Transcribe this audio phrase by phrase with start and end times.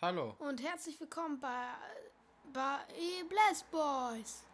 [0.00, 0.36] Hallo.
[0.38, 1.72] Und herzlich willkommen bei,
[2.52, 2.78] bei
[3.28, 4.44] Bless Boys.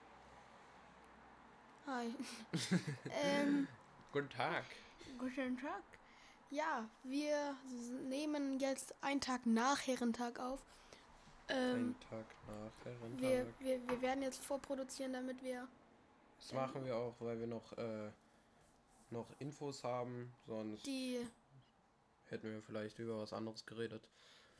[1.86, 2.06] Hi.
[3.22, 3.68] ähm,
[4.10, 4.64] Guten Tag.
[5.18, 5.82] guten Tag.
[6.50, 7.56] Ja, wir
[8.08, 10.62] nehmen jetzt einen Tag nach Herrentag auf.
[11.48, 13.20] Ähm, Ein Tag nach Herrentag.
[13.20, 15.68] wir, wir, wir werden jetzt vorproduzieren, damit wir.
[16.38, 18.10] Das machen wir auch, weil wir noch, äh,
[19.10, 20.32] noch Infos haben.
[20.46, 21.26] Sonst Die.
[22.30, 24.08] hätten wir vielleicht über was anderes geredet.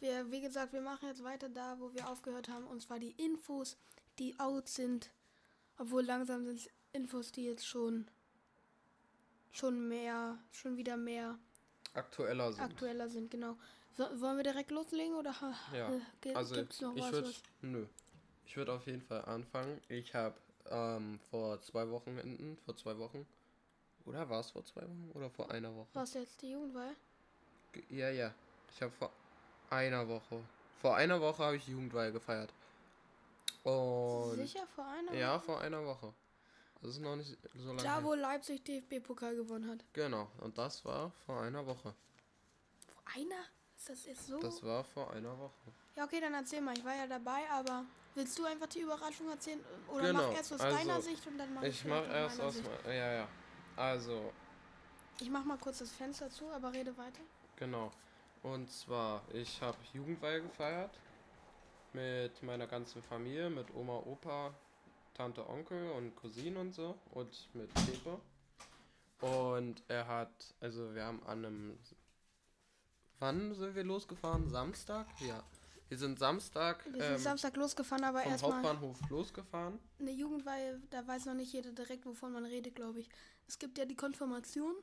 [0.05, 2.67] Wir, wie gesagt, wir machen jetzt weiter da, wo wir aufgehört haben.
[2.67, 3.79] Und zwar die Infos,
[4.19, 5.11] die out sind.
[5.79, 8.07] Obwohl langsam sind es Infos, die jetzt schon.
[9.51, 10.39] schon mehr.
[10.53, 11.39] schon wieder mehr
[11.95, 12.63] Aktueller sind.
[12.63, 13.57] aktueller sind, genau.
[13.97, 15.35] So, wollen wir direkt loslegen oder
[15.73, 15.91] Ja.
[15.95, 17.13] äh, gi- also gibt's noch ich was?
[17.13, 17.43] würde, was?
[17.63, 17.87] nö,
[18.45, 19.81] ich würde auf jeden Fall anfangen.
[19.89, 20.35] Ich habe
[20.67, 23.25] ähm, vor zwei Wochenenden, vor zwei Wochen,
[24.05, 25.89] oder war es vor zwei Wochen oder vor einer Woche?
[25.95, 26.95] Was jetzt die Jugendwahl?
[27.73, 28.35] Ge- Ja, ja.
[28.75, 29.11] Ich habe vor
[29.71, 30.41] einer Woche,
[30.81, 32.53] vor einer Woche habe ich Jugendweihe gefeiert.
[33.63, 35.15] Und Sicher vor einer?
[35.15, 36.13] ja, vor einer Woche.
[36.83, 37.83] Das ist noch nicht so lange.
[37.83, 38.05] Da, her.
[38.05, 39.79] wo Leipzig DFB-Pokal gewonnen hat.
[39.95, 41.95] Genau, und das war vor einer Woche.
[42.93, 43.41] Vor einer?
[43.77, 44.39] Ist das jetzt so?
[44.39, 45.73] Das war vor einer Woche.
[45.97, 46.77] ja, okay, dann erzähl mal.
[46.77, 49.61] Ich war ja dabei, aber willst du einfach die Überraschung erzählen?
[49.89, 52.37] Oder Genau, mach erst aus also, deiner Sicht und dann mach ich Ich aus erst
[52.37, 52.55] meiner aus.
[52.57, 52.69] Sicht.
[52.87, 53.29] me- Ja, ja.
[53.77, 54.33] Also,
[55.21, 57.21] Ich mach mal kurz das Fenster zu, aber rede weiter.
[57.57, 57.91] genau.
[58.45, 60.91] Und zwar, ich habe Jugendweihe gefeiert.
[61.95, 64.53] Mit meiner ganzen Familie, mit Oma, Opa,
[65.15, 66.99] Tante, Onkel und Cousinen und so.
[67.13, 68.21] Und mit Pepe.
[69.21, 71.79] Und er hat, also wir haben an einem.
[73.19, 74.51] Wann sind wir losgefahren?
[74.51, 75.07] Samstag?
[75.27, 75.43] Ja.
[75.89, 79.79] Wir sind Samstag Wir sind ähm, Samstag losgefahren, aber vom erstmal Hauptbahnhof losgefahren.
[80.01, 83.09] eine Jugendweihe, da weiß noch nicht jeder direkt, wovon man redet, glaube ich.
[83.47, 84.75] Es gibt ja die Konfirmation.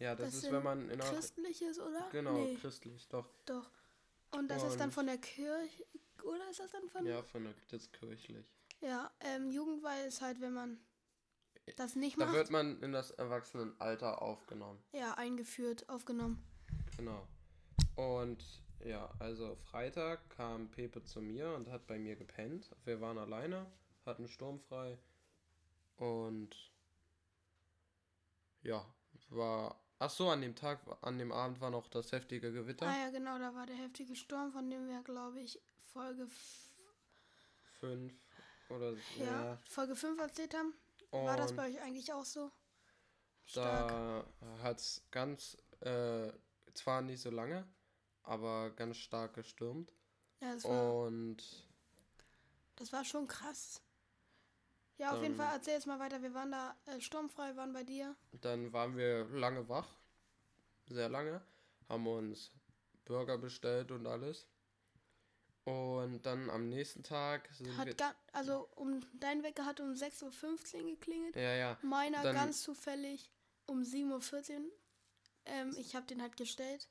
[0.00, 1.04] Ja, das, Das ist, wenn man in einer.
[1.12, 2.08] Christliches, oder?
[2.10, 3.28] Genau, Nee, christlich, doch.
[3.46, 3.70] doch.
[4.32, 5.84] Und das ist dann Und- von der Kirche,
[6.24, 7.06] oder ist das dann von...
[7.06, 8.50] Ja, von der, das ist kirchlich.
[8.80, 10.78] Ja, ähm, Jugendweihe ist halt, wenn man
[11.76, 14.82] das nicht Da macht, wird man in das Erwachsenenalter aufgenommen.
[14.92, 16.42] ja, eingeführt, aufgenommen.
[16.96, 17.26] Genau.
[17.96, 18.42] Und
[18.84, 22.70] ja, also Freitag kam Pepe zu mir und hat bei mir gepennt.
[22.84, 23.66] Wir waren alleine,
[24.06, 24.96] hatten sturmfrei
[25.96, 26.56] und
[28.62, 28.84] ja,
[29.28, 29.78] war.
[30.02, 32.86] Ach so, an dem Tag, an dem Abend war noch das heftige Gewitter.
[32.86, 35.60] Ah ja, genau, da war der heftige Sturm, von dem wir, glaube ich,
[35.92, 36.70] Folge, f-
[37.80, 38.12] Fünf
[38.70, 39.58] oder ja, ja.
[39.68, 40.74] Folge 5 erzählt haben.
[41.10, 42.50] War das Und bei euch eigentlich auch so?
[43.44, 43.88] Stark.
[43.88, 44.24] Da
[44.62, 46.32] hat es ganz, äh,
[46.72, 47.66] zwar nicht so lange,
[48.22, 49.92] aber ganz stark gestürmt.
[50.40, 51.36] Ja, das war, Und
[52.76, 53.82] das war schon krass.
[55.00, 56.20] Ja, auf jeden Dann- Fall, erzähl jetzt mal weiter.
[56.20, 58.14] Wir waren da äh, sturmfrei, waren bei dir.
[58.42, 59.88] dann waren wir lange wach,
[60.88, 61.40] sehr lange,
[61.88, 62.50] haben uns
[63.06, 64.46] Burger bestellt und alles.
[65.64, 67.76] Und dann am nächsten Tag sind wir.
[67.78, 71.34] Hat ga, also um dein Wecker hat um 6.15 Uhr geklingelt.
[71.36, 71.78] Ja, ja.
[71.80, 73.30] Meiner Dann- ganz zufällig
[73.66, 74.70] um 7.14 Uhr.
[75.46, 76.88] Ähm, ich habe den halt gestellt,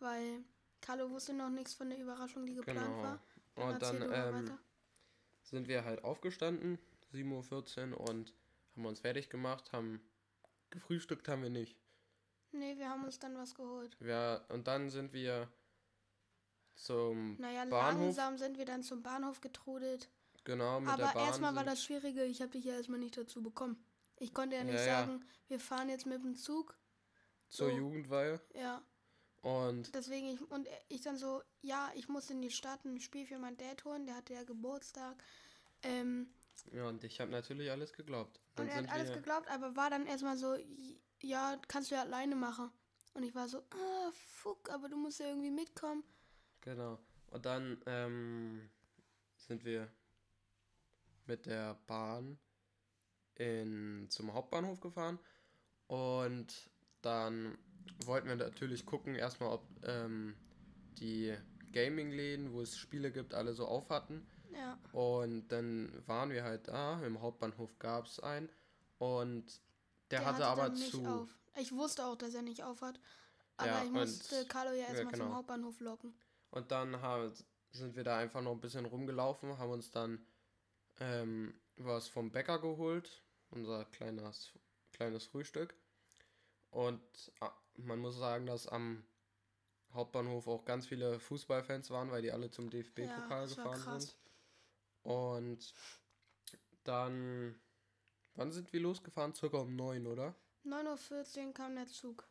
[0.00, 0.42] weil
[0.80, 3.02] Carlo wusste noch nichts von der Überraschung, die geplant Genau.
[3.02, 3.22] war.
[3.54, 4.58] Und dann du mal ähm,
[5.44, 6.78] sind wir halt aufgestanden,
[7.12, 8.34] 7.14 Uhr, und
[8.74, 10.00] haben uns fertig gemacht, haben
[10.70, 11.76] gefrühstückt haben wir nicht.
[12.52, 13.96] Nee, wir haben uns dann was geholt.
[14.00, 15.50] Wir, und dann sind wir
[16.74, 18.00] zum Naja, Bahnhof.
[18.02, 20.08] langsam sind wir dann zum Bahnhof getrudelt.
[20.44, 21.26] Genau, mit der Aber Bahn.
[21.26, 23.82] erstmal war das Schwierige, ich habe dich ja erstmal nicht dazu bekommen.
[24.18, 25.00] Ich konnte ja nicht Ja, ja.
[25.06, 26.76] sagen, wir fahren jetzt mit dem Zug.
[27.48, 27.76] zur so.
[27.76, 28.40] Jugendweihe.
[28.54, 28.82] Ja,
[29.42, 33.26] Und deswegen, ich, und ich dann so, ja, ich muss in die Stadt ein Spiel
[33.26, 35.22] für meinen Dad holen, der hatte ja Geburtstag.
[35.82, 36.32] Ähm,
[36.72, 38.40] Ja, und ich habe natürlich alles geglaubt.
[38.58, 40.56] Und er hat alles wir, geglaubt, aber war dann erstmal so,
[41.20, 42.70] ja, kannst du ja alleine machen.
[43.14, 46.02] Und ich war so, ah, fuck, aber du musst ja irgendwie mitkommen.
[46.62, 46.98] Genau.
[47.30, 48.70] Und dann ähm,
[49.36, 49.90] sind wir
[51.26, 52.38] mit der Bahn
[53.34, 55.18] in, zum Hauptbahnhof gefahren.
[55.88, 56.70] Und
[57.02, 57.58] dann
[58.04, 60.36] wollten wir natürlich gucken, erstmal, ob ähm,
[60.98, 61.36] die
[61.72, 64.26] Gaming-Läden, wo es Spiele gibt, alle so auf hatten.
[64.52, 68.50] Ja, Und dann waren wir halt da, im Hauptbahnhof gab es einen.
[68.98, 69.60] Und
[70.10, 71.04] der, hatte, dann aber nicht zu.
[71.06, 71.28] auf.
[71.56, 73.00] Ich wusste auch, dass er nicht auf hat.
[73.56, 75.24] Aber Ja, ich musste Carlo ja erstmal genau.
[75.24, 76.14] zum Hauptbahnhof locken.
[76.50, 76.96] Und dann
[77.70, 80.24] sind wir da einfach noch ein bisschen rumgelaufen, haben uns dann
[81.00, 84.52] ähm, was vom Bäcker geholt, unser kleines,
[84.92, 85.74] kleines Frühstück.
[86.70, 87.00] Und
[87.40, 89.04] ah, man muss sagen, dass am
[89.94, 94.16] Hauptbahnhof auch ganz viele Fußballfans waren, weil die alle zum DFB-Pokal war gefahren sind.
[95.02, 95.74] Und
[96.84, 97.60] dann,
[98.34, 99.34] wann sind wir losgefahren?
[99.34, 100.34] Circa um neun, oder?
[100.64, 102.26] 9.14 Uhr kam der Zug.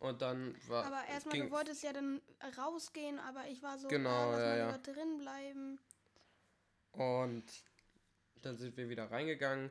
[0.00, 0.86] Und dann war.
[0.86, 2.22] Aber erstmal, du wolltest ja dann
[2.56, 4.78] rausgehen, aber ich war so, Genau, ah, ja, ja.
[4.78, 5.78] drin bleiben.
[6.92, 7.44] Und
[8.40, 9.70] dann sind wir wieder reingegangen.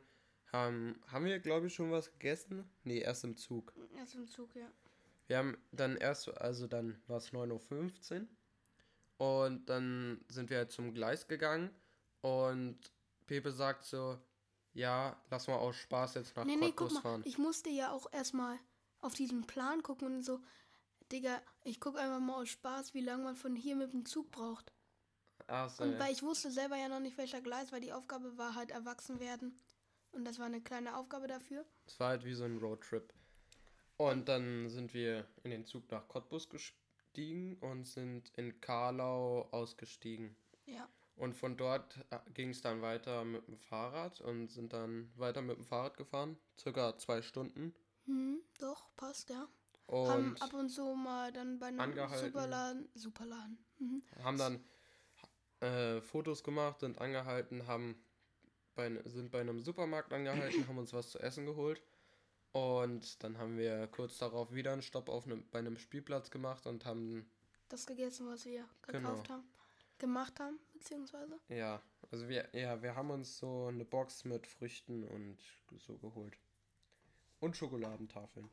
[0.51, 2.69] Haben, haben wir, glaube ich, schon was gegessen?
[2.83, 3.73] Nee, erst im Zug.
[3.95, 4.71] Erst im Zug, ja.
[5.29, 8.27] Wir haben dann erst, also dann war es 9.15 Uhr.
[9.43, 11.69] Und dann sind wir halt zum Gleis gegangen.
[12.21, 12.79] Und
[13.27, 14.17] Pepe sagt so,
[14.73, 17.21] ja, lass mal aus Spaß jetzt nach nee, nee, guck Cottbus mal, fahren.
[17.25, 18.57] ich musste ja auch erstmal
[19.01, 20.39] auf diesen Plan gucken und so,
[21.11, 24.31] Digga, ich guck einfach mal aus Spaß, wie lange man von hier mit dem Zug
[24.31, 24.73] braucht.
[25.45, 25.99] Ach so, Und ja.
[25.99, 29.19] weil ich wusste selber ja noch nicht, welcher Gleis, weil die Aufgabe war halt erwachsen
[29.19, 29.55] werden.
[30.11, 31.65] Und das war eine kleine Aufgabe dafür.
[31.85, 33.13] Es war halt wie so ein Roadtrip.
[33.99, 40.37] Und dann sind wir in den Zug nach Cottbus gestiegen und sind in Karlau ausgestiegen.
[40.65, 40.87] Ja.
[41.17, 41.99] Und von dort
[42.33, 46.37] ging es dann weiter mit dem Fahrrad und sind dann weiter mit dem Fahrrad gefahren.
[46.57, 47.75] Circa zwei Stunden.
[48.05, 49.49] Hm, doch, passt, ja.
[49.87, 52.27] Und Haben ab und zu mal dann bei einem angehalten.
[52.27, 52.89] Superladen.
[52.95, 53.57] Superladen.
[53.79, 54.01] Mhm.
[54.23, 54.63] haben dann
[55.59, 58.01] äh, Fotos gemacht, sind angehalten, haben
[58.75, 61.81] bei, sind bei einem Supermarkt angehalten, haben uns was zu essen geholt.
[62.51, 66.65] Und dann haben wir kurz darauf wieder einen Stopp auf einem, bei einem Spielplatz gemacht
[66.65, 67.29] und haben,
[67.69, 69.09] Das gegessen, was wir Genau.
[69.09, 69.43] gekauft haben.
[69.99, 71.37] Gemacht haben, beziehungsweise.
[71.49, 75.37] ja, also wir, ja, wir haben uns so eine Box mit Früchten und
[75.77, 76.37] so geholt.
[77.41, 78.49] Und Schokoladentafeln.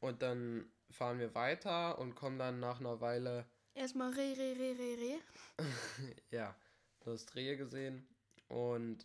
[0.00, 4.76] Und dann fahren wir weiter und kommen dann nach einer Weile Erstmal re, re, re,
[4.78, 5.18] re, re.
[6.30, 6.54] Ja,
[7.00, 8.06] du hast Rehe gesehen
[8.48, 9.04] und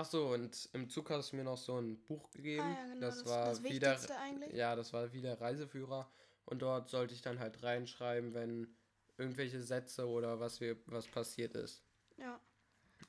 [0.00, 2.62] ach so und im Zug hast du mir noch so ein Buch gegeben.
[2.62, 4.52] Ah ja, genau, das, das- war das wieder eigentlich.
[4.54, 6.10] ja, das war wieder Reiseführer
[6.46, 8.74] und dort sollte ich dann halt reinschreiben, wenn
[9.18, 11.82] irgendwelche Sätze oder was wir was passiert ist.
[12.16, 12.40] Ja.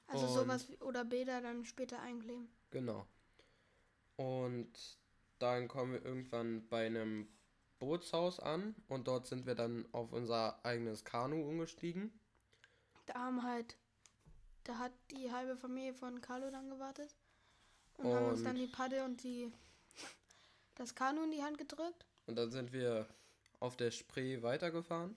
[0.07, 2.49] Also Und- sowas wie, oder Bilder dann später einkleben.
[2.69, 3.07] Genau.
[4.17, 4.97] Und
[5.39, 7.27] dann kommen wir irgendwann bei einem
[7.79, 12.11] Bootshaus an und dort sind wir dann auf unser eigenes Kanu umgestiegen.
[13.07, 13.75] Da haben halt,
[14.63, 17.13] da hat die halbe Familie von Carlo dann gewartet
[17.97, 19.51] und, haben uns dann Und- die Paddel und die
[20.75, 22.05] das Kanu in die Hand gedrückt.
[22.27, 23.07] Und dann sind wir
[23.59, 25.15] auf der Spree weitergefahren.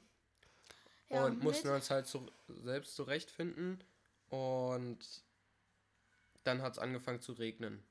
[1.11, 3.83] Ja, und mussten mit- uns halt zu, selbst zurechtfinden.
[4.31, 4.99] Und
[6.43, 7.83] dann hat es angefangen zu regnen.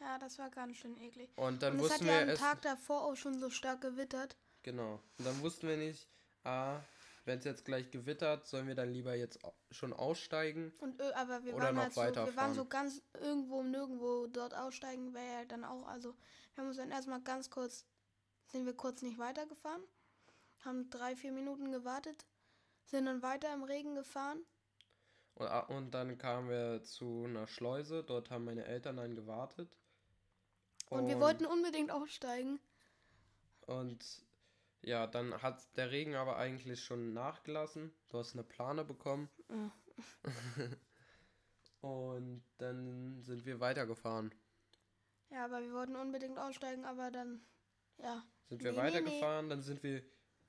[0.00, 1.30] Ja, das war ganz schön eklig.
[1.36, 2.38] Und dann und es hat wussten ja wir am.
[2.38, 4.36] Tag davor auch schon so stark gewittert.
[4.62, 5.00] Genau.
[5.18, 6.06] Und dann wussten wir nicht,
[6.44, 6.80] ah,
[7.24, 9.38] wenn es jetzt gleich gewittert, sollen wir dann lieber jetzt
[9.70, 10.72] schon aussteigen.
[10.80, 12.54] Und ö- aber wir Oder waren noch halt so, wir waren weiterfahren.
[12.54, 15.86] so ganz irgendwo nirgendwo dort aussteigen wäre ja dann auch.
[15.86, 16.14] Also
[16.54, 17.86] wir haben uns dann erstmal ganz kurz,
[18.46, 19.82] sind wir kurz nicht weitergefahren,
[20.60, 22.26] haben drei, vier Minuten gewartet,
[22.84, 24.44] sind dann weiter im Regen gefahren.
[25.34, 28.04] Und, ah, und dann kamen wir zu einer Schleuse.
[28.04, 29.68] Dort haben meine Eltern dann gewartet.
[30.90, 32.60] Und, wir wollten unbedingt aussteigen.
[33.66, 34.24] Und
[34.86, 37.92] ja, dann hat der Regen aber eigentlich schon nachgelassen.
[38.08, 39.28] Du hast eine Plane bekommen.
[39.48, 39.72] Ja.
[41.80, 44.34] Und dann sind wir weitergefahren.
[45.30, 47.44] Ja, aber wir wollten unbedingt aussteigen, aber dann,
[47.98, 50.02] ja, Sind wir Nee, nee, weitergefahren, dann sind wir,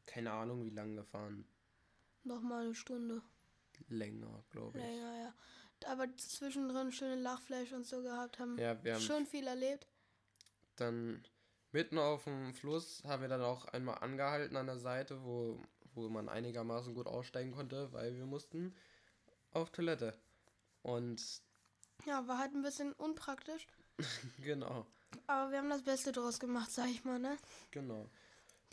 [0.06, 1.46] keine Ahnung wie lang gefahren.
[2.24, 3.22] noch mal eine Stunde
[3.90, 4.84] Länger, glaube ich.
[4.84, 5.34] länger, ja.
[5.92, 9.88] Aber zwischendrin schöne Lachflash und so gehabt, haben Ja, wir haben schon viel erlebt.
[10.78, 11.28] dann
[11.76, 15.62] mitten auf dem Fluss haben wir dann auch einmal angehalten an der Seite, wo,
[15.94, 18.74] wo man einigermaßen gut aussteigen konnte, weil wir mussten
[19.52, 20.18] auf Toilette.
[20.84, 21.22] Und
[22.06, 23.68] Ja, war halt ein bisschen unpraktisch.
[24.42, 24.86] genau,
[25.28, 27.38] Aber wir haben das Beste draus gemacht, sag ich mal, ne?
[27.72, 28.10] genau.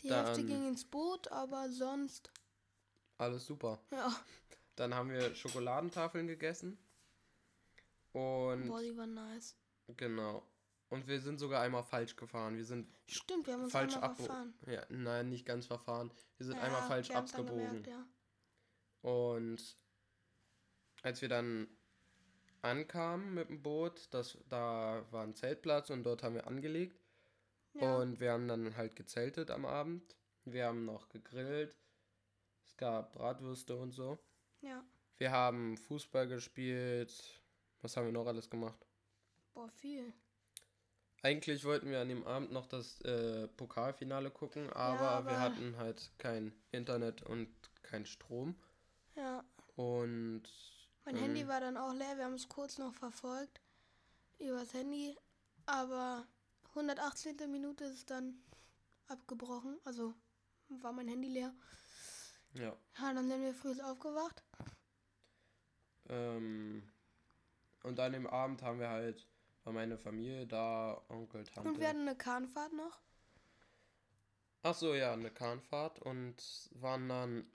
[0.01, 2.31] Die Dann- Hälfte ging ins Boot, aber sonst,
[3.17, 3.79] Alles super.
[3.91, 4.15] ja.
[4.77, 6.77] Dann haben wir Schokoladentafeln gegessen.
[8.13, 9.55] Und Boah, die war nice.
[9.97, 10.43] genau.
[10.89, 12.55] Und wir sind sogar einmal falsch gefahren.
[12.55, 14.53] Wir sind Stimmt, wir haben uns falsch einmal verfahren.
[14.67, 16.11] Ja, nein, nicht ganz verfahren.
[16.37, 17.83] Wir sind Ja, einmal falsch abgebogen.
[17.83, 18.05] gemerkt, ja.
[19.01, 19.77] Und
[21.01, 21.67] als wir dann
[22.61, 26.99] ankamen mit dem Boot, das, da war ein Zeltplatz und dort haben wir angelegt.
[27.73, 27.97] Ja.
[27.97, 30.15] Und wir haben dann halt gezeltet am Abend.
[30.45, 31.75] Wir haben noch gegrillt.
[32.65, 34.19] Es gab Bratwürste und so.
[34.61, 34.83] ja.
[35.17, 37.39] Wir haben Fußball gespielt.
[37.81, 38.85] Was haben wir noch alles gemacht?
[39.53, 40.11] Boah, viel.
[41.23, 45.77] Eigentlich wollten wir an dem Abend noch das äh, Pokalfinale gucken, aber, wir aber- hatten
[45.77, 47.49] halt kein Internet und
[47.81, 48.55] kein Strom.
[49.15, 49.43] Ja.
[49.77, 50.43] Und
[51.05, 53.61] Mein ähm, Handy war dann auch leer, wir haben es kurz noch verfolgt.
[54.37, 55.15] Übers Handy.
[55.65, 56.27] Aber
[56.75, 57.37] 118.
[57.49, 58.35] Minute ist dann
[59.07, 59.79] abgebrochen.
[59.85, 60.13] Also
[60.67, 61.53] war mein Handy leer.
[62.53, 62.75] ja.
[62.99, 64.43] Ja, dann sind wir früh aufgewacht.
[66.09, 66.83] Ähm,
[67.83, 69.25] und an dem Abend haben wir halt,
[69.63, 71.69] war meine Familie da, Onkel, Tante.
[71.69, 72.99] Und wir hatten eine Kahnfahrt noch.
[74.61, 76.35] Ach so, ja, eine Kahnfahrt und
[76.75, 77.45] waren dann,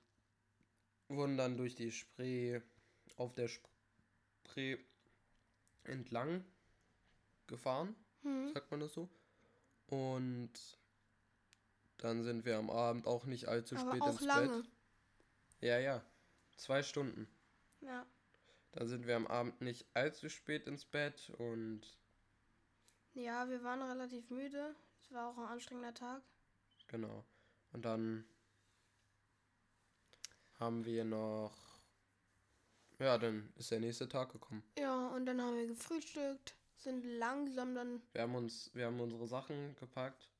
[1.08, 2.60] wurden dann durch die Spree,
[3.16, 4.78] auf der Spree
[5.84, 6.44] entlang
[7.46, 8.52] gefahren, Hm.
[8.52, 9.08] sagt man das so.
[9.86, 10.52] Und
[11.96, 14.62] dann sind wir am Abend auch nicht allzu Aber spät auch ins lange.
[14.62, 14.70] Bett.
[15.60, 16.02] Ja, ja,
[16.56, 17.26] zwei Stunden.
[17.80, 18.06] Ja.
[18.78, 21.80] Dann sind wir am Abend nicht allzu spät ins Bett und
[23.12, 24.76] Ja, wir waren relativ müde.
[25.02, 26.22] Es war auch ein anstrengender Tag.
[26.86, 27.24] genau.
[27.72, 28.24] Und dann
[30.60, 31.80] haben wir noch,
[33.00, 34.62] ja, dann ist der nächste Tag gekommen.
[34.78, 38.00] Ja, und dann haben wir gefrühstückt, sind langsam dann.
[38.12, 40.30] Wir haben uns, wir haben unsere Sachen gepackt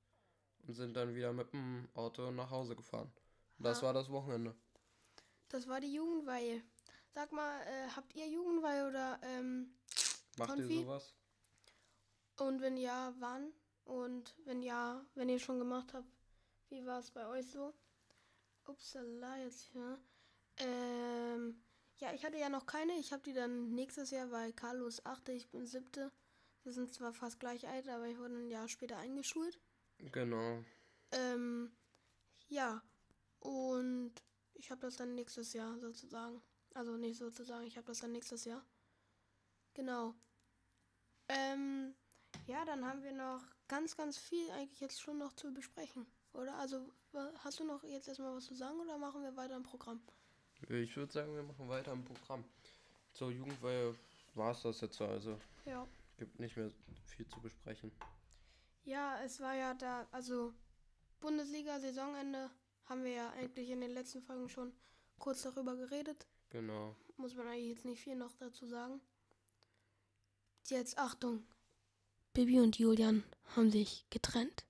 [0.65, 3.11] und sind dann wieder mit dem Auto nach Hause gefahren.
[3.59, 4.55] Und das war das Wochenende.
[5.49, 6.63] Das war die Jugendweihe.
[7.19, 9.75] Sag mal, äh, habt ihr Jugendweihe oder ähm,
[10.37, 10.73] Macht Konfi?
[10.73, 11.17] ihr sowas?
[12.37, 13.53] und wenn ja, wann?
[13.83, 16.07] Und wenn ja, wenn ihr schon gemacht habt,
[16.69, 17.75] wie war es bei euch so?
[18.69, 19.99] Upsala, jetzt hier.
[20.59, 21.61] Ähm,
[21.97, 22.93] ja, ich hatte ja noch keine.
[23.01, 26.13] Ich habe die dann nächstes Jahr, weil Carlos achte, ich bin siebte.
[26.63, 29.59] Wir sind zwar fast gleich alt, aber ich wurde ein Jahr später eingeschult.
[29.99, 30.63] Genau.
[31.11, 31.77] Ähm,
[32.47, 32.81] ja,
[33.41, 34.13] und
[34.55, 36.41] ich habe das dann nächstes Jahr sozusagen.
[36.79, 38.65] Also nicht sozusagen, ich habe das dann nächstes Jahr.
[39.75, 40.15] Genau.
[41.29, 41.93] Ähm,
[42.47, 46.55] ja, dann haben wir noch ganz, ganz viel eigentlich jetzt schon noch zu besprechen, oder?
[46.55, 46.89] Also
[47.43, 50.01] hast du noch jetzt erstmal was zu sagen oder machen wir weiter im Programm?
[50.69, 52.45] Ich würde sagen, wir machen weiter im Programm.
[53.13, 53.97] Zur Jugendweihe
[54.35, 55.85] war es das jetzt so, also Ja.
[56.17, 56.71] gibt nicht mehr
[57.07, 57.91] viel zu besprechen.
[58.85, 60.55] Ja, es war ja da, also
[61.19, 62.53] Bundesliga-Saisonende
[62.85, 64.73] haben wir ja eigentlich in den letzten Folgen schon
[65.19, 66.29] kurz darüber geredet.
[66.51, 66.97] Genau.
[67.17, 69.01] muss man eigentlich jetzt nicht viel noch dazu sagen.
[70.67, 71.47] Jetzt Achtung.
[72.33, 73.25] Bibi und Julian
[73.57, 74.65] haben sich getrennt.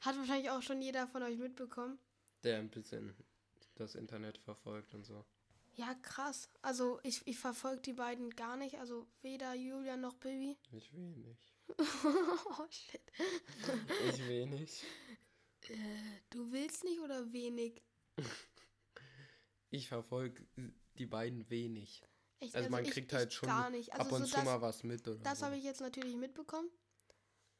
[0.00, 1.98] Hat wahrscheinlich auch schon jeder von euch mitbekommen.
[2.42, 3.14] Der ein bisschen
[3.74, 5.24] das Internet verfolgt und so.
[5.74, 6.48] Ja, krass.
[6.62, 8.78] Also ich, ich verfolge die beiden gar nicht.
[8.78, 10.56] Also weder Julian noch Bibi.
[10.72, 11.54] Ich wenig.
[11.78, 13.00] oh shit.
[14.08, 14.84] Ich wenig.
[15.68, 17.82] Äh, du willst nicht oder wenig?
[19.70, 20.44] Ich verfolge
[20.98, 22.02] die beiden wenig.
[22.40, 23.92] Echt, Also man ich- kriegt ich halt schon gar nicht.
[23.92, 25.46] Also Ab und so zu das, mal was mit oder Das so.
[25.46, 26.70] habe ich jetzt natürlich mitbekommen.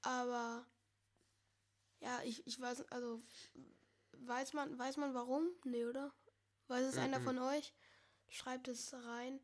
[0.02, 0.66] Aber
[2.00, 3.22] ja, ich, ich weiß, also
[4.12, 5.48] weiß man, weiß man warum?
[5.64, 6.12] Nee, oder?
[6.68, 7.24] Weiß es einer Mhm.
[7.24, 7.74] von euch?
[8.28, 9.40] Schreibt es rein.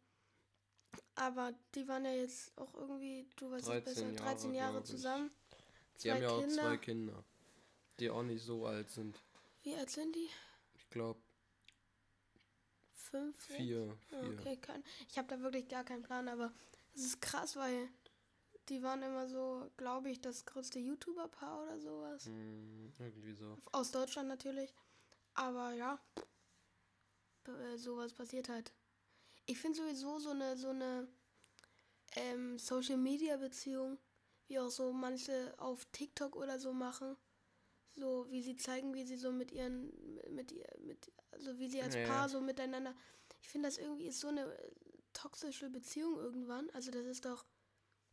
[1.14, 4.78] Aber die waren ja jetzt auch irgendwie, du weißt es 13 besser, Jahre, 13 Jahre
[4.80, 4.85] ich.
[4.85, 5.30] zusammen.
[6.02, 6.62] Die haben ja auch Kinder.
[6.62, 7.25] zwei Kinder,
[8.00, 9.23] die auch nicht so alt sind.
[9.62, 10.28] Wie alt sind die?
[10.75, 11.20] Ich glaube
[13.11, 13.37] Fünf?
[13.45, 14.39] vier, Ja, vier.
[14.39, 16.53] Okay, kein, ich habe da wirklich gar keinen Plan, aber
[16.95, 17.89] es ist krass, weil
[18.69, 22.27] die waren immer so, glaube ich, das größte YouTuber-Paar oder sowas.
[22.27, 23.59] Hm, irgendwie so.
[23.73, 24.75] Aus Deutschland natürlich.
[25.35, 26.01] Aber ja,
[27.47, 28.73] äh, sowas passiert halt.
[29.47, 31.07] Ich finde sowieso so eine, so eine
[32.17, 33.99] ähm, Social Media Beziehung,
[34.49, 37.17] wie auch so manche auf TikTok oder so machen.
[37.97, 39.91] So, wie sie zeigen, wie sie so mit ihren,
[40.31, 42.07] mit ihr, mit, also wie sie als Ja, ja.
[42.09, 42.95] Paar so miteinander.
[43.41, 44.55] Ich finde, das irgendwie ist so eine
[45.15, 46.69] toxische Beziehung irgendwann.
[46.71, 47.45] Also das ist doch,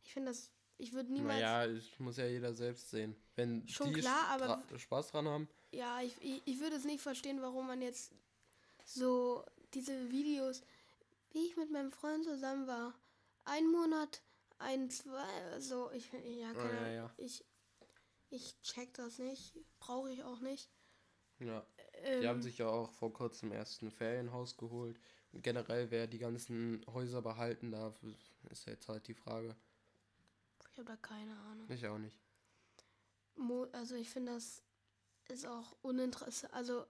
[0.02, 1.40] ich finde das, ich würde niemals.
[1.40, 3.14] Naja, ich muss ja jeder selbst sehen.
[3.36, 7.02] Wenn Schon die klar, aber Spaß dran haben, Ja, ich, ich, ich würde es nicht
[7.02, 8.12] verstehen, warum man jetzt
[8.86, 10.62] so diese Videos,
[11.32, 12.94] wie ich mit meinem Freund zusammen war,
[13.44, 14.22] ein Monat,
[14.58, 16.94] ein, zwei, so, ich, ja, Ah, keine ja, Ahnung.
[16.94, 17.14] ja.
[17.18, 17.44] Ich,
[18.34, 20.68] ich check das nicht, brauche ich auch nicht.
[21.38, 21.64] ja.
[22.02, 25.00] Ähm, Die haben sich ja auch vor kurzem erst ein Ferienhaus geholt.
[25.32, 27.98] Und generell, wer die ganzen Häuser behalten darf,
[28.50, 29.56] ist jetzt halt die Frage.
[30.70, 31.70] ich habe da keine Ahnung.
[31.70, 32.18] Ich auch nicht.
[33.36, 34.62] Mo, also ich finde das
[35.28, 36.52] ist auch uninteressant.
[36.52, 36.84] Also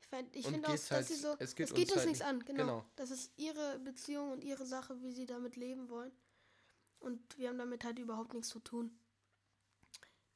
[0.00, 1.92] ich finde ich Und find auch, dass halt- sie so, es geht es geht uns
[1.92, 2.58] uns halt nichts nicht- an, genau.
[2.64, 2.84] genau.
[2.96, 6.12] Das ist ihre Beziehung und ihre Sache, wie sie damit leben wollen.
[7.00, 8.98] Und wir haben damit halt überhaupt nichts zu tun.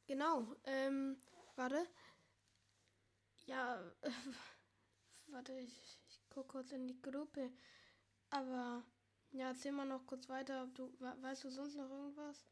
[0.06, 1.16] Genau, ähm,
[1.56, 1.86] warte.
[3.46, 3.80] Ja,
[5.28, 7.50] warte, ich, ich gucke kurz in die Gruppe.
[8.30, 8.84] Aber,
[9.32, 10.64] ja, erzähl mal noch kurz weiter.
[10.64, 12.44] Ob du, we- weißt du sonst noch irgendwas?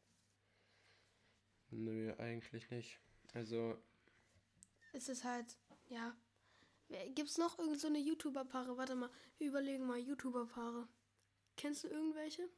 [1.71, 2.99] Nö, eigentlich nicht.
[3.33, 3.77] Also,
[4.93, 5.57] es ist halt,
[5.89, 6.15] ja.
[7.15, 8.77] Gibt es noch irgend so eine YouTuber-Paare?
[8.77, 10.87] Warte mal, wir überlegen mal YouTuber-Paare.
[11.57, 12.49] Kennst du irgendwelche?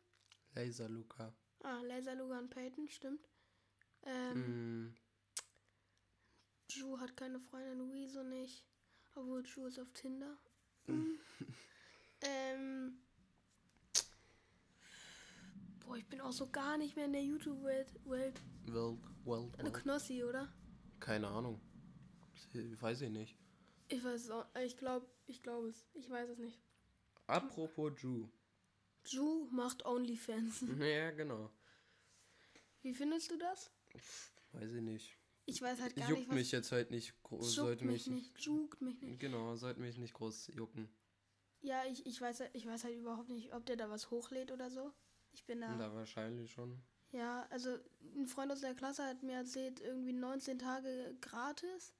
[0.55, 1.33] Laser Luca.
[1.63, 3.29] Ah, Laser Logan Payton, stimmt.
[4.03, 4.95] Ähm, Hm,
[6.69, 8.65] Ju hat keine Freundin, Luiso nicht.
[9.15, 10.37] Obwohl Ju ist auf Tinder.
[10.85, 11.19] Hm.
[12.21, 12.99] ähm.
[15.79, 17.93] Boah, ich bin auch so gar nicht mehr in der YouTube-Welt.
[18.05, 18.41] Welt.
[18.65, 19.71] World, World, Eine.
[19.71, 20.51] Knossi, oder?
[20.99, 21.61] Keine Ahnung.
[22.81, 23.37] weiß ich nicht.
[23.87, 24.45] Ich weiß es auch.
[24.63, 25.85] Ich glaube, ich glaube es.
[25.93, 26.59] Ich weiß es nicht.
[27.27, 28.29] Apropos Ju.
[29.05, 30.61] Ju macht OnlyFans.
[30.79, 31.51] Ja, genau.
[32.81, 33.71] Wie findest du das?
[34.51, 35.17] Weiß ich nicht.
[35.45, 37.55] Ich weiß halt gar Juckt nicht, was mich jetzt halt nicht groß.
[37.55, 39.19] juckt Sollte mich mich, nicht, juckt mich nicht.
[39.19, 40.89] Genau, sollte mich nicht groß jucken.
[41.61, 44.51] Ja, ich, ich weiß halt- ich weiß halt überhaupt nicht, ob der da was hochlädt
[44.51, 44.91] oder so.
[45.31, 45.75] Ich bin da.
[45.77, 46.81] Da wahrscheinlich schon.
[47.11, 47.77] Ja, also
[48.15, 51.93] ein Freund aus der Klasse hat mir erzählt, irgendwie 19 Tage gratis.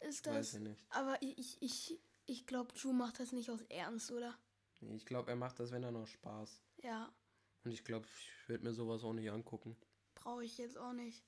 [0.00, 0.54] Ist Weiß das.
[0.54, 0.84] ich nicht.
[0.90, 4.38] Aber ich, ich, ich, ich glaube, Ju macht das nicht aus Ernst, oder?
[4.80, 6.62] Nee, Ich glaube, er macht das, wenn er noch Spaß.
[6.82, 7.12] Ja,
[7.64, 9.76] Und ich glaube, ich würde mir sowas auch nicht angucken.
[10.22, 11.22] Brauche ich jetzt auch nicht.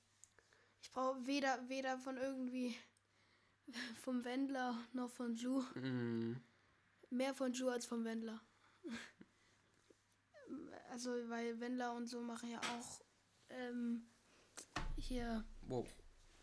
[0.82, 2.76] Ich brauche weder, weder von irgendwie
[4.02, 5.62] vom Wendler noch von Ju.
[5.74, 6.40] Mhm.
[7.10, 8.40] Mehr von Ju als vom Wendler.
[10.90, 13.00] Also, weil Wendler und so machen ja auch
[13.48, 14.06] ähm,
[14.96, 15.88] hier Wow.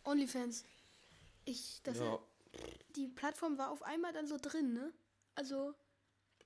[0.04, 0.66] OnlyFans.
[1.46, 2.20] Ich, das ja,
[2.96, 4.92] die Plattform war auf einmal dann so drin, ne?
[5.36, 5.74] Also,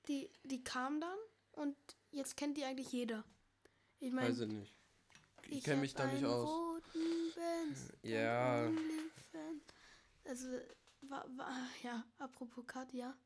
[0.06, 1.18] die, die kam dann
[1.52, 1.76] und
[2.12, 3.24] jetzt kennt die eigentlich jeder.
[3.98, 4.28] Ich meine,
[5.50, 6.48] ich kenne mich da nicht aus.
[6.48, 8.64] Roten Benz Ja.
[8.66, 9.62] und OnlyFans.
[10.24, 10.46] Also,
[11.02, 13.16] war, war, ja, apropos Katja.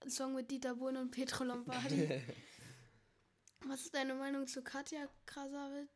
[0.00, 2.22] Ein Song mit Dieter Bohlen und Petro Lombardi.
[3.66, 5.88] Was ist deine Meinung zu Katja Krasavitz?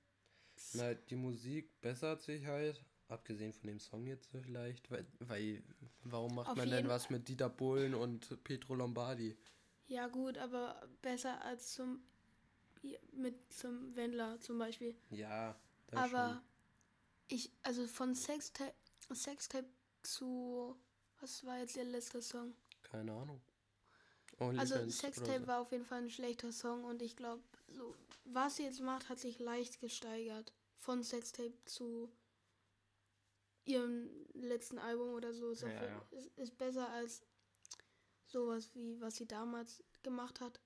[0.75, 2.85] Na, die Musik bessert sich halt.
[3.09, 4.91] Abgesehen von dem Song jetzt vielleicht.
[4.91, 5.63] Weil, weil
[6.05, 9.37] warum macht Auf man denn was mit Dieter Bohlen und Petro Lombardi?
[9.87, 12.05] Ja, gut, aber besser als zum
[13.13, 14.97] mit zum Wendler zum Beispiel.
[15.11, 15.59] Ja,
[15.89, 16.43] das Aber
[17.29, 18.75] ich, also von Sextape,
[19.13, 19.69] Sextape
[20.03, 20.77] zu,
[21.21, 22.55] was war jetzt ihr letzter Song?
[22.55, 22.83] schon.
[22.83, 23.41] Keine Ahnung.
[24.39, 25.47] Also OnlyFans oder Sextape so.
[25.47, 27.95] war auf jeden Fall ein schlechter Song und ich glaube, so,
[28.25, 30.53] was sie jetzt macht, hat sich leicht gesteigert.
[30.79, 32.11] Von Sextape zu
[33.67, 35.51] ihrem letzten Album oder so.
[35.51, 36.07] Ist, Ja, jeden- ja.
[36.11, 37.21] ist, ist besser als
[38.27, 40.59] sowas wie, was sie damals gemacht hat.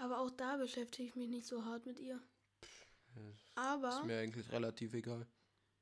[0.00, 2.18] Aber auch da beschäftige ich mich nicht so hart mit ihr.
[3.54, 5.26] Aber Ist mir eigentlich relativ egal.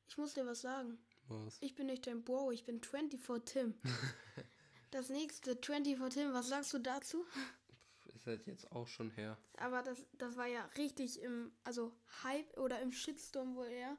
[0.09, 0.99] ich muss dir was sagen.
[1.29, 1.59] Was?
[1.61, 3.75] Ich bin nicht dein Bro, ich bin 24 Tim.
[4.91, 7.25] das nächste 24 Tim, was sagst du dazu?
[8.15, 9.39] Ist halt jetzt auch schon her.
[9.59, 13.97] Aber das, das war ja richtig im, also Hype oder im Shitstorm wohl eher.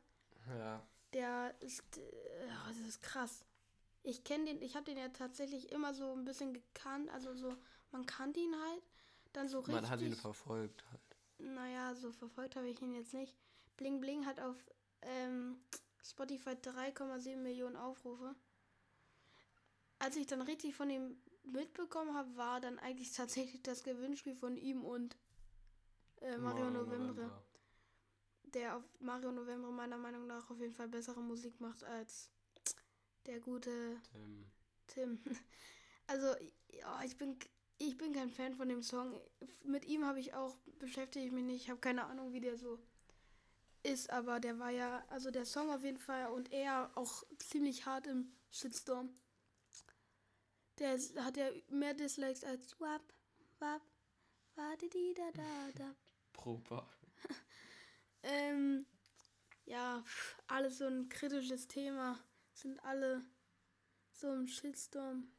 [0.50, 0.86] Ja.
[1.14, 3.46] Der ist, äh, das ist krass.
[4.04, 7.56] Ich kenne den, ich habe den ja tatsächlich immer so ein bisschen gekannt, also so,
[7.92, 8.84] man kannte ihn halt,
[9.34, 9.76] dann so richtig.
[9.76, 11.02] Man hat ihn verfolgt halt.
[11.38, 13.36] Naja, so verfolgt habe ich ihn jetzt nicht.
[13.78, 14.58] Bling Bling hat auf
[15.02, 15.58] ähm,
[16.04, 18.36] Spotify 3,7 Millionen Aufrufe.
[20.00, 24.58] Als ich dann richtig von ihm mitbekommen habe, war dann eigentlich tatsächlich das Gewinnspiel von
[24.58, 25.18] ihm und
[26.22, 27.32] äh, Mario Novembre.
[28.54, 32.32] Der auf Mario Novembre meiner Meinung nach auf jeden Fall bessere Musik macht als
[33.28, 34.46] der gute Ähm,
[34.88, 35.20] Tim.
[36.08, 36.26] Also,
[36.72, 37.38] ja, ich bin
[37.80, 39.20] ich bin kein Fan von dem Song.
[39.64, 41.64] Mit ihm habe ich auch beschäftige ich mich nicht.
[41.64, 42.80] Ich habe keine Ahnung, wie der so
[43.84, 47.86] ist, aber der war ja, also der Song auf jeden Fall und er auch ziemlich
[47.86, 49.10] hart im Shitstorm.
[50.80, 53.02] Der hat ja mehr Dislikes als Wap,
[53.60, 53.82] Wap,
[54.56, 55.96] warte die da da da.
[56.34, 56.88] Proper.
[58.22, 58.86] Ähm,
[59.64, 60.04] ja,
[60.48, 62.20] alles so ein kritisches Thema.
[62.54, 63.24] Sind alle
[64.12, 65.32] so im Shitstorm.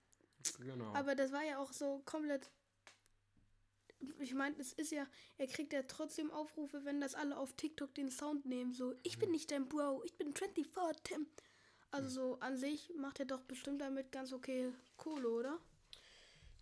[0.61, 0.93] Genau.
[0.95, 2.51] Aber das war ja auch so komplett.
[4.19, 7.95] Ich meine, es ist ja, er kriegt ja trotzdem Aufrufe, wenn das alle auf TikTok
[7.95, 8.73] den Sound nehmen.
[8.73, 11.27] So, ich bin nicht dein Bro, ich bin 24, Tim.
[11.91, 15.59] Also so an sich macht er doch bestimmt damit ganz okay Kohle, oder?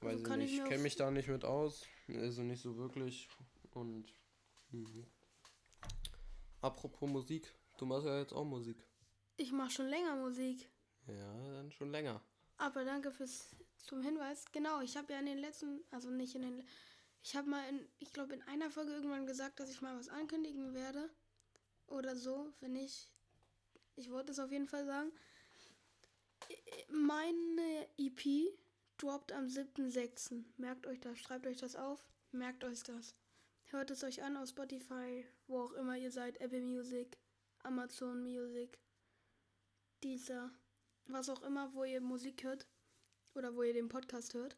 [0.01, 0.63] Weiß also ich kann ich nicht.
[0.63, 1.85] Ich kenne mich da nicht mit aus.
[2.09, 3.29] Also nicht so wirklich.
[3.73, 4.13] Und.
[4.71, 5.07] Mhm.
[6.61, 7.53] Apropos Musik.
[7.77, 8.77] Du machst ja jetzt auch Musik.
[9.37, 10.69] Ich mache schon länger Musik.
[11.07, 12.21] Ja, dann schon länger.
[12.57, 13.55] Aber danke fürs
[13.89, 14.45] zum Hinweis.
[14.53, 16.65] Genau, ich habe ja in den letzten, also nicht in den,
[17.23, 20.09] ich habe mal in, ich glaube in einer Folge irgendwann gesagt, dass ich mal was
[20.09, 21.11] ankündigen werde
[21.87, 23.11] oder so, wenn ich,
[23.97, 25.11] ich wollte es auf jeden Fall sagen.
[26.91, 28.53] Meine EP
[28.99, 30.45] droppt am 7.6.
[30.57, 33.15] Merkt euch das, schreibt euch das auf, merkt euch das.
[33.67, 37.19] Hört es euch an auf Spotify, wo auch immer ihr seid, Apple Music,
[37.63, 38.79] Amazon Music,
[40.03, 40.51] dieser
[41.07, 42.67] was auch immer, wo ihr Musik hört
[43.39, 44.57] oder wo ihr den Podcast hört.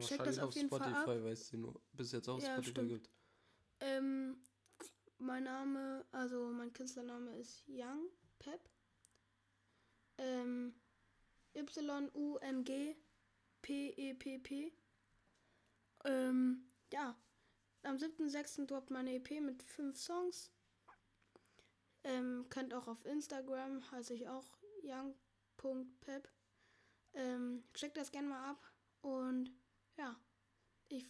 [0.00, 1.06] Checkt das auf auf jeden Fall Spotify, ab.
[1.06, 2.88] weil es den nur bis jetzt auf Ja, Spotify stimmt.
[2.88, 3.10] gibt.
[3.80, 4.36] Ähm,
[5.18, 8.60] mein Name, also mein Künstlername ist Young Pep.
[10.18, 10.74] Ähm,
[11.54, 12.96] Y-U-N-G
[13.62, 14.72] P-E-P-P.
[16.04, 17.16] Ähm, ja.
[17.84, 18.66] Am 7.6.
[18.66, 20.52] droppt meine EP mit fünf Songs.
[22.04, 24.44] Ähm, könnt auch auf Instagram, heiße ich auch
[24.82, 26.28] young.pep.
[27.14, 28.72] Ähm, checkt das gerne mal ab.
[29.02, 29.50] Und
[29.96, 30.16] ja,
[30.88, 31.06] ich,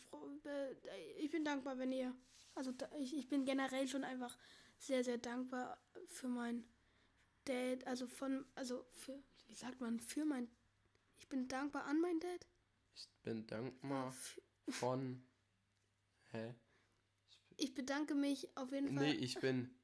[1.19, 2.15] ich bin dankbar, wenn ihr.
[2.55, 4.37] Also ich, ich bin generell schon einfach
[4.79, 6.65] sehr, sehr dankbar für mein
[7.45, 7.87] Dad.
[7.87, 10.49] Also von, also für, wie sagt man, für mein.
[11.19, 12.47] Ich bin dankbar an mein Dad.
[12.95, 14.15] Ich bin dankbar
[14.69, 15.23] von.
[16.33, 16.55] Hä?
[17.57, 19.07] Ich bedanke mich auf jeden Fall.
[19.07, 19.75] Nee, ich bin.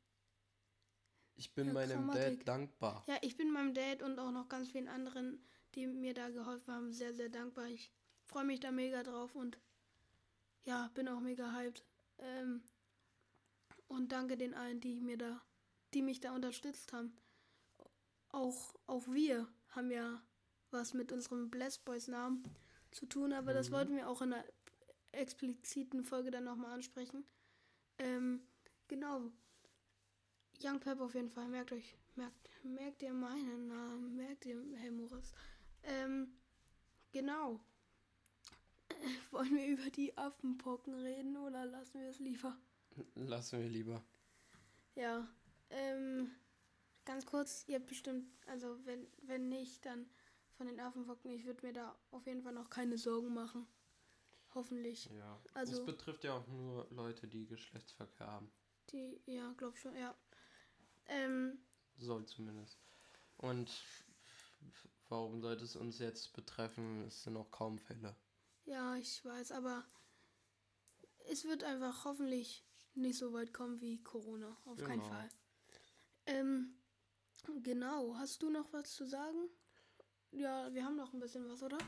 [1.36, 2.38] Ich bin ja, meinem Grammatik.
[2.38, 3.04] Dad dankbar.
[3.06, 5.40] Ja, ich bin meinem Dad und auch noch ganz vielen anderen,
[5.78, 7.66] die mir da geholfen haben, sehr, sehr dankbar.
[7.68, 7.92] Ich
[8.24, 9.58] freue mich da mega drauf und
[10.64, 11.84] ja, bin auch mega hyped.
[12.18, 12.62] Ähm,
[13.86, 15.40] und danke den allen, die mir da,
[15.94, 17.16] die mich da unterstützt haben.
[18.30, 20.20] Auch, auch wir haben ja
[20.70, 22.42] was mit unserem Bless Boys Namen
[22.90, 23.56] zu tun, aber mhm.
[23.56, 24.44] das wollten wir auch in einer
[25.12, 27.24] expliziten Folge dann nochmal ansprechen.
[27.98, 28.42] Ähm,
[28.88, 29.30] genau.
[30.60, 31.48] Young Pep auf jeden Fall.
[31.48, 35.32] Merkt euch, merkt, merkt ihr meinen Namen, merkt ihr, Herr Moritz.
[35.84, 36.32] Ähm,
[37.12, 37.60] genau.
[39.30, 42.56] Wollen wir über die Affenpocken reden oder lassen wir es lieber?
[43.14, 44.02] Lassen wir lieber.
[44.94, 45.28] Ja.
[45.70, 46.30] Ähm,
[47.04, 50.08] ganz kurz, ihr habt bestimmt, also wenn, wenn nicht, dann
[50.56, 53.66] von den Affenpocken, ich würde mir da auf jeden Fall noch keine Sorgen machen.
[54.54, 55.06] Hoffentlich.
[55.06, 55.40] Ja.
[55.54, 58.50] Also, das betrifft ja auch nur Leute, die Geschlechtsverkehr haben.
[58.90, 60.16] Die, ja, glaub schon, ja.
[61.06, 61.58] Ähm,
[61.96, 62.78] Soll zumindest.
[63.36, 63.70] Und
[65.08, 67.04] warum sollte es uns jetzt betreffen?
[67.06, 68.16] Es sind noch kaum Fälle.
[68.64, 69.84] Ja, ich weiß, aber
[71.30, 74.56] es wird einfach hoffentlich nicht so weit kommen wie Corona.
[74.64, 74.88] Auf genau.
[74.88, 75.28] keinen Fall.
[76.26, 76.74] Ähm,
[77.62, 78.16] genau.
[78.16, 79.48] Hast du noch was zu sagen?
[80.30, 81.78] Ja, wir haben noch ein bisschen was, oder?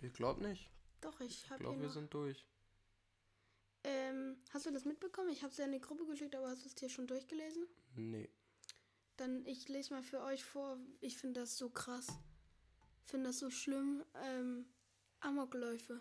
[0.00, 0.70] Ich glaube nicht.
[1.00, 1.62] Doch, ich habe.
[1.62, 2.46] Ich glaube, wir sind durch.
[3.84, 5.30] Ähm, hast du das mitbekommen?
[5.30, 7.66] Ich habe es ja in die Gruppe geschickt, aber hast du es dir schon durchgelesen?
[7.96, 8.30] Nee.
[9.22, 10.80] Dann ich lese mal für euch vor.
[11.00, 12.08] Ich finde das so krass.
[13.04, 14.04] Finde das so schlimm.
[14.16, 14.66] Ähm,
[15.20, 16.00] Amokläufe.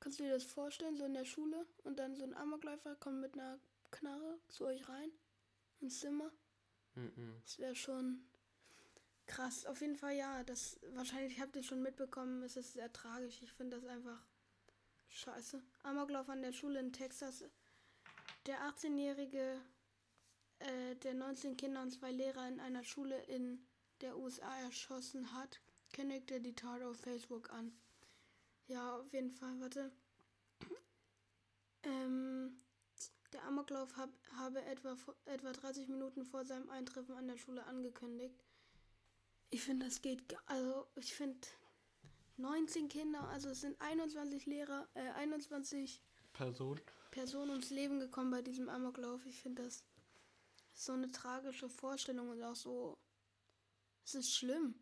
[0.00, 1.66] Kannst du dir das vorstellen, so in der Schule?
[1.84, 5.10] Und dann so ein Amokläufer kommt mit einer Knarre zu euch rein?
[5.80, 6.32] Ins Zimmer?
[6.94, 7.36] Mhm.
[7.42, 8.24] Das wäre schon
[9.26, 9.66] krass.
[9.66, 10.42] Auf jeden Fall ja.
[10.44, 12.42] Das wahrscheinlich habt ihr schon mitbekommen.
[12.42, 13.42] Es ist sehr tragisch.
[13.42, 14.26] Ich finde das einfach
[15.10, 15.62] Scheiße.
[15.82, 17.44] Amoklauf an der Schule in Texas.
[18.46, 19.60] Der 18-jährige,
[20.60, 23.66] äh, der 19 Kinder und zwei Lehrer in einer Schule in
[24.00, 25.60] der USA erschossen hat,
[25.92, 27.72] kündigte die Tat auf Facebook an.
[28.66, 29.92] Ja, auf jeden Fall, warte.
[31.82, 32.60] Ähm,
[33.32, 38.44] der Amoklauf hab, habe etwa, etwa 30 Minuten vor seinem Eintreffen an der Schule angekündigt.
[39.50, 40.22] Ich finde, das geht.
[40.46, 41.40] Also, ich finde,
[42.36, 46.80] 19 Kinder, also es sind 21 Lehrer, äh, 21 Personen.
[47.10, 49.24] Personen ums Leben gekommen bei diesem Amoklauf.
[49.26, 49.84] Ich finde das
[50.84, 52.98] so eine tragische Vorstellung und auch so.
[54.04, 54.74] Es ist schlimm.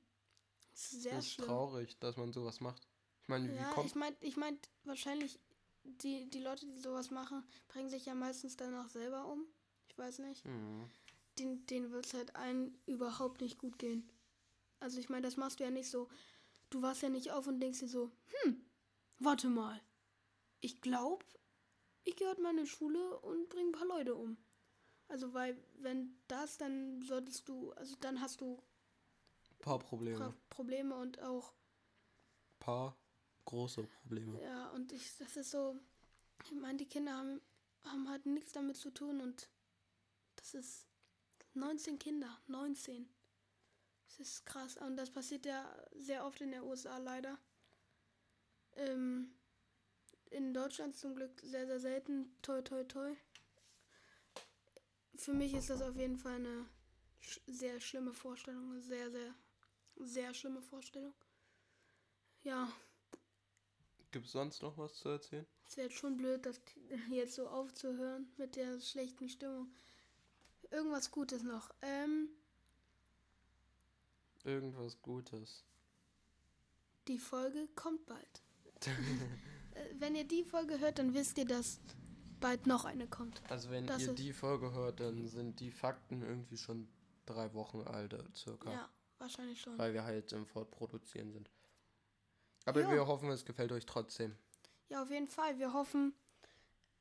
[0.73, 1.47] Es ist sehr es ist schlimm.
[1.47, 2.87] traurig, dass man sowas macht.
[3.23, 3.87] Ich meine, ja, wie kommt.
[3.87, 5.41] Ich meine, ich mein, wahrscheinlich,
[5.83, 9.45] die, die Leute, die sowas machen, bringen sich ja meistens danach selber um.
[9.89, 10.45] Ich weiß nicht.
[10.45, 10.89] Mhm.
[11.39, 14.09] Den, denen wird es halt allen überhaupt nicht gut gehen.
[14.81, 16.09] Also ich meine, das machst du ja nicht so,
[16.71, 18.65] du warst ja nicht auf und denkst dir so, hm,
[19.19, 19.81] warte mal.
[20.61, 21.25] Ich glaube,
[22.05, 24.37] ich gehe heute mal in die Schule und bringe ein paar Leute um.
[25.09, 28.63] Also, weil, wenn das, dann solltest du, also dann hast du.
[29.51, 30.35] Ein paar Probleme.
[30.51, 31.53] Probleme und auch.
[31.53, 32.97] Ein paar
[33.47, 34.41] große Probleme.
[34.43, 35.79] Ja, und ich, das ist so.
[36.45, 37.41] Ich meine, die Kinder haben,
[37.85, 39.49] haben halt nichts damit zu tun und.
[40.37, 40.87] Das ist
[41.55, 42.39] 19 Kinder.
[42.47, 43.09] 19.
[44.07, 44.77] Das ist krass.
[44.77, 47.39] Und das passiert ja sehr oft in der USA leider.
[48.77, 49.35] Ähm,
[50.31, 52.37] in Deutschland zum Glück sehr, sehr selten.
[52.43, 53.17] Toi, toi, toi.
[55.19, 56.65] Für mich ist das auf jeden Fall eine
[57.21, 58.71] sch sehr schlimme Vorstellung.
[58.71, 59.35] Eine sehr, sehr,
[59.97, 61.13] sehr schlimme Vorstellung.
[62.45, 62.73] Ja.
[64.13, 65.47] Gibt es sonst noch was zu erzählen?
[65.67, 66.61] Es wäre schon blöd, das
[67.11, 69.75] jetzt so aufzuhören mit der schlechten Stimmung.
[70.71, 71.75] Irgendwas Gutes noch.
[71.83, 72.29] Ähm,
[74.45, 75.65] Irgendwas Gutes.
[77.09, 78.43] Die Folge kommt bald.
[79.75, 81.79] Äh, wenn ihr die Folge hört, dann wisst ihr, dass
[82.41, 83.43] bald noch eine kommt.
[83.51, 86.89] Also wenn das ihr die Folge hört, dann sind die Fakten irgendwie schon
[87.27, 88.71] drei Wochen alt, äh, circa.
[88.71, 89.79] Ja, wahrscheinlich schon.
[89.79, 91.51] Weil wir halt im Fortproduzieren sind.
[92.65, 92.91] Aber jo.
[92.91, 94.37] wir hoffen, es gefällt euch trotzdem.
[94.89, 95.59] Ja, auf jeden Fall.
[95.59, 96.15] Wir hoffen,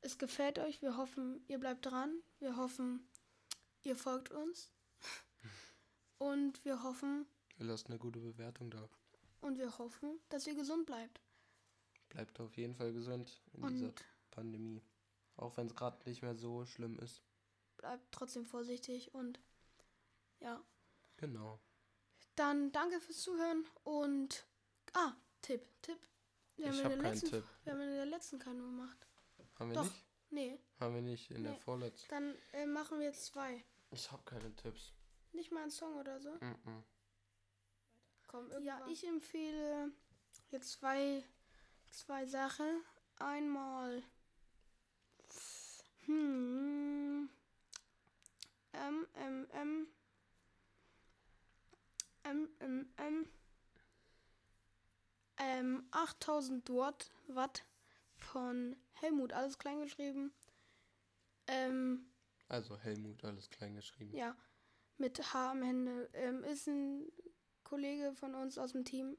[0.00, 0.82] es gefällt euch.
[0.82, 2.22] Wir hoffen, ihr bleibt dran.
[2.38, 3.06] Wir hoffen,
[3.82, 4.70] ihr folgt uns.
[6.18, 7.26] Und wir hoffen.
[7.58, 8.88] Ihr lasst eine gute Bewertung da.
[9.40, 11.20] Und wir hoffen, dass ihr gesund bleibt.
[12.08, 13.92] Bleibt auf jeden Fall gesund in und dieser
[14.30, 14.82] Pandemie.
[15.38, 17.22] Auch wenn es gerade nicht mehr so schlimm ist.
[17.76, 19.40] Bleibt trotzdem vorsichtig und
[20.40, 20.60] ja.
[21.16, 21.60] Genau.
[22.36, 24.46] dann danke fürs Zuhören und.
[24.94, 25.98] Ah, Tipp, Tipp.
[26.56, 27.44] Wir ich haben, habe in der keinen letzten, Tipp.
[27.64, 29.06] wir haben in der letzten keinen gemacht.
[29.58, 29.84] Haben wir Doch.
[29.84, 30.04] nicht?
[30.30, 31.60] Nee, Haben wir nicht in der Nee.
[31.60, 32.08] vorletzten.
[32.10, 33.64] dann äh, machen wir jetzt zwei.
[33.92, 34.92] Ich habe keine Tipps.
[35.32, 36.32] Nicht mal ein Song oder so.
[36.40, 36.84] Mhm.
[38.26, 39.90] Komm, ja, ich empfehle
[40.50, 41.24] jetzt zwei,
[41.90, 42.82] zwei Sachen.
[43.16, 44.02] Einmal.
[46.08, 47.28] Hm.
[48.72, 49.86] M, M, M.
[52.24, 53.26] M, M, M.
[55.36, 57.64] Ähm, 8000 Watt, Watt
[58.16, 60.32] von Helmut, alles klein geschrieben.
[61.46, 62.10] Ähm,
[62.48, 64.16] Also Helmut, alles klein geschrieben.
[64.16, 64.34] ja,
[64.96, 66.08] mit H am Ende.
[66.14, 67.12] Ähm, ist ein
[67.64, 69.16] Kollege von uns aus dem Team.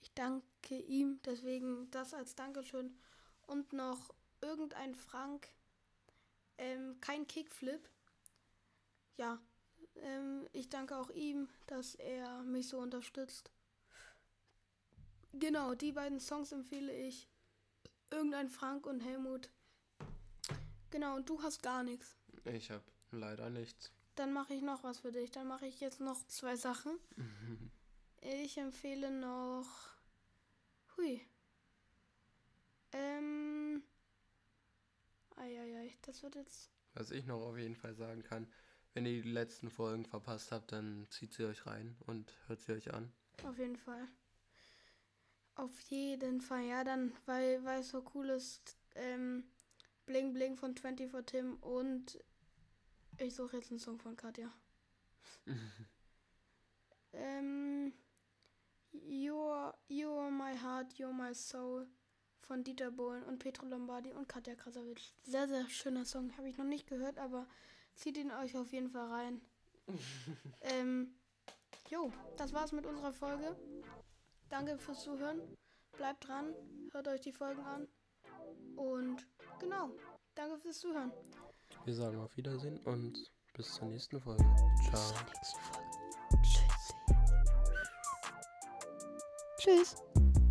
[0.00, 2.98] Ich danke ihm, deswegen das als Dankeschön.
[3.46, 5.48] Und noch irgendein Frank.
[6.58, 7.88] Ähm, kein Kickflip.
[9.16, 9.40] Ja,
[9.96, 13.50] ähm, ich danke auch ihm, dass er mich so unterstützt.
[15.32, 17.28] Genau, die beiden Songs empfehle ich.
[18.10, 19.50] Irgendein Frank und Helmut.
[20.90, 22.16] Genau, und du hast gar nichts.
[22.44, 23.90] Ich habe leider nichts.
[24.14, 25.32] Dann mache ich noch was für dich.
[25.32, 26.98] Dann mache ich jetzt noch zwei Sachen.
[28.26, 29.68] Ich empfehle noch.
[30.96, 31.20] Hui.
[32.92, 33.82] Ähm.
[35.36, 36.70] Eieiei, das wird jetzt.
[36.94, 38.46] Was ich noch auf jeden Fall sagen kann,
[38.92, 42.72] wenn ihr die letzten Folgen verpasst habt, dann zieht sie euch rein und hört sie
[42.72, 43.12] euch an.
[43.42, 44.08] Auf jeden Fall.
[45.56, 48.76] Auf jeden Fall, ja, dann, weil, weil es so cool ist.
[48.94, 49.44] Ähm,
[50.06, 52.22] Bling Bling von 24 Tim und
[53.18, 54.52] ich suche jetzt einen Song von Katja.
[57.12, 57.92] ähm,
[58.92, 61.88] you're, you're My Heart, You're My Soul
[62.44, 65.12] von Dieter Bohlen und Petro Lombardi und Katja Krasavitsch.
[65.22, 66.36] Sehr, sehr schöner Song.
[66.36, 67.46] Habe ich noch nicht gehört, aber
[67.94, 69.40] zieht ihn euch auf jeden Fall rein.
[70.60, 71.14] ähm,
[71.90, 73.56] jo, das war's mit unserer Folge.
[74.48, 75.40] Danke fürs Zuhören.
[75.96, 76.54] Bleibt dran,
[76.92, 77.88] hört euch die Folgen an.
[78.76, 79.26] Und
[79.60, 79.90] genau,
[80.34, 81.12] danke fürs Zuhören.
[81.84, 84.44] Wir sagen auf Wiedersehen und bis zur nächsten Folge.
[84.90, 85.00] Ciao.
[85.34, 85.94] nächsten Folge.
[89.58, 89.94] Tschüss.
[90.04, 90.43] Tschüss.